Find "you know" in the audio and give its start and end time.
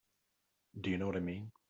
0.89-1.05